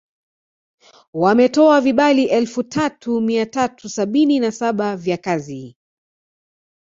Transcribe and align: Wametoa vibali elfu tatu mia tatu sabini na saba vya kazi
Wametoa 1.13 1.81
vibali 1.81 2.25
elfu 2.25 2.63
tatu 2.63 3.21
mia 3.21 3.45
tatu 3.45 3.89
sabini 3.89 4.39
na 4.39 4.51
saba 4.51 4.95
vya 4.97 5.17
kazi 5.17 5.77